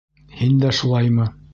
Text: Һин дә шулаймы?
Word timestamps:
Һин 0.39 0.57
дә 0.65 0.73
шулаймы? 0.79 1.33